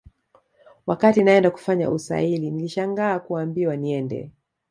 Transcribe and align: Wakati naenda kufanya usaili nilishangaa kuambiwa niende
Wakati 0.85 1.23
naenda 1.23 1.51
kufanya 1.51 1.89
usaili 1.91 2.51
nilishangaa 2.51 3.19
kuambiwa 3.19 3.75
niende 3.77 4.31